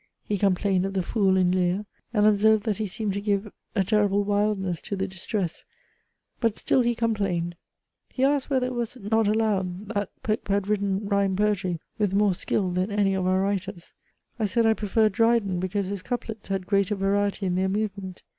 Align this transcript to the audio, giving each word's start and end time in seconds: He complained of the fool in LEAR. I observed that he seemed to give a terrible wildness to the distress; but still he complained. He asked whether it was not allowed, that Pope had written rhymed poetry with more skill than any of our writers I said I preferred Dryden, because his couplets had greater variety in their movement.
He 0.23 0.39
complained 0.39 0.83
of 0.87 0.93
the 0.95 1.03
fool 1.03 1.37
in 1.37 1.51
LEAR. 1.51 1.85
I 2.11 2.27
observed 2.27 2.63
that 2.63 2.77
he 2.79 2.87
seemed 2.87 3.13
to 3.13 3.21
give 3.21 3.51
a 3.75 3.83
terrible 3.83 4.23
wildness 4.23 4.81
to 4.81 4.95
the 4.95 5.07
distress; 5.07 5.63
but 6.39 6.57
still 6.57 6.81
he 6.81 6.95
complained. 6.95 7.55
He 8.09 8.23
asked 8.23 8.49
whether 8.49 8.65
it 8.65 8.73
was 8.73 8.97
not 8.99 9.27
allowed, 9.27 9.89
that 9.89 10.09
Pope 10.23 10.47
had 10.47 10.67
written 10.67 11.05
rhymed 11.07 11.37
poetry 11.37 11.79
with 11.99 12.15
more 12.15 12.33
skill 12.33 12.71
than 12.71 12.89
any 12.89 13.13
of 13.13 13.27
our 13.27 13.41
writers 13.41 13.93
I 14.39 14.45
said 14.45 14.65
I 14.65 14.73
preferred 14.73 15.11
Dryden, 15.11 15.59
because 15.59 15.85
his 15.85 16.01
couplets 16.01 16.47
had 16.47 16.65
greater 16.65 16.95
variety 16.95 17.45
in 17.45 17.53
their 17.53 17.69
movement. 17.69 18.23